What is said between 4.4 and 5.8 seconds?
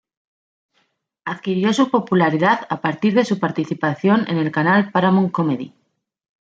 canal Paramount Comedy.